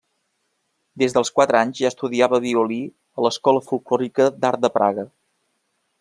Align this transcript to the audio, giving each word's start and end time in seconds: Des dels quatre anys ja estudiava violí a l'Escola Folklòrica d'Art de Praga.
Des 1.01 1.13
dels 1.17 1.29
quatre 1.39 1.59
anys 1.59 1.81
ja 1.81 1.91
estudiava 1.93 2.39
violí 2.45 2.79
a 3.21 3.25
l'Escola 3.25 3.61
Folklòrica 3.67 4.31
d'Art 4.39 4.63
de 4.65 4.73
Praga. 4.79 5.05